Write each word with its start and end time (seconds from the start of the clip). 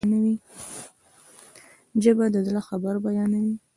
ژبه 2.03 2.25
د 2.33 2.35
زړه 2.47 2.61
خبر 2.67 2.95
بیانوي 3.05 3.55